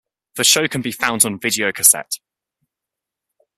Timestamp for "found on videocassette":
0.91-2.17